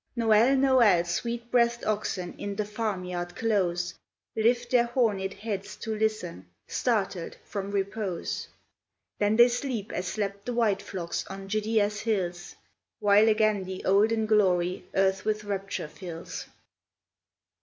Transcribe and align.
Noel! 0.15 0.55
Noel 0.55 1.03
J 1.03 1.07
Sweet 1.07 1.51
breathed 1.51 1.85
oxen, 1.85 2.33
In 2.39 2.55
the 2.55 2.65
farm 2.65 3.03
yard 3.03 3.35
close, 3.35 3.93
Lift 4.35 4.71
their 4.71 4.85
horned 4.85 5.31
heads 5.35 5.75
to 5.75 5.95
listen, 5.95 6.47
Startled 6.65 7.37
from 7.45 7.69
repose; 7.69 8.47
Then 9.19 9.35
they 9.35 9.47
sleep 9.47 9.91
as 9.91 10.07
slept 10.07 10.47
the 10.47 10.53
white 10.55 10.81
flocks 10.81 11.23
On 11.27 11.47
Judea's 11.47 11.99
hills, 11.99 12.55
While 12.99 13.29
again 13.29 13.63
the 13.63 13.85
olden 13.85 14.25
glory 14.25 14.85
Earth 14.95 15.23
with 15.23 15.43
rapture 15.43 15.87
fills. 15.87 16.47